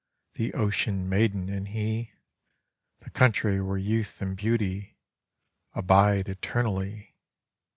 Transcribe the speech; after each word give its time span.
The 0.33 0.51
ocean 0.55 1.07
maiden 1.07 1.47
and 1.49 1.67
he,— 1.67 2.13
The 3.01 3.11
country 3.11 3.61
where 3.61 3.77
youth 3.77 4.19
and 4.19 4.35
beauty 4.35 4.97
Abide 5.75 6.27
eternally. 6.27 7.13